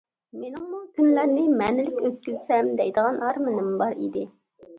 [0.43, 4.27] مېنىڭمۇ كۈنلەرنى مەنىلىك ئۆتكۈزسەم دەيدىغان ئارمىنىم بار ئىدى.